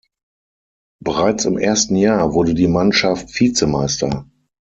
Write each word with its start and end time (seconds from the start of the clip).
Bereits 1.03 1.45
im 1.45 1.59
ersten 1.59 1.95
Jahr 1.95 2.33
wurde 2.33 2.55
die 2.55 2.67
Mannschaft 2.67 3.39
Vizemeister. 3.39 4.27